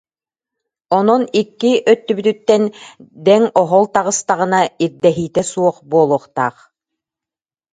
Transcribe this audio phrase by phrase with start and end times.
[0.97, 2.63] Онон икки өттүбүтүттэн
[3.25, 6.57] дэҥ-оһол таҕыстаҕына, ирдэһиитэ суох буолуохтаах»